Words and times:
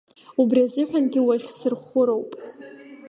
Убри 0.41 0.59
азыҳәангьы 0.65 1.21
уахьсырхәыроуп! 1.23 2.31